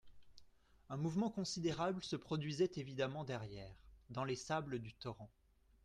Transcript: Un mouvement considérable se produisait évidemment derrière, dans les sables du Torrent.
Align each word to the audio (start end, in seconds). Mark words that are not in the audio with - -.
Un 0.89 0.97
mouvement 0.97 1.29
considérable 1.29 2.03
se 2.03 2.15
produisait 2.15 2.71
évidemment 2.77 3.23
derrière, 3.23 3.71
dans 4.09 4.23
les 4.23 4.35
sables 4.35 4.79
du 4.79 4.95
Torrent. 4.95 5.29